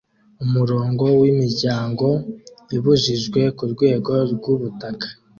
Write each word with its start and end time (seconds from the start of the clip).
umurongo 0.43 1.05
wimiryango 1.21 2.07
ibujijwe 2.75 3.41
kurwego 3.57 4.11
rwubutaka 4.33 5.07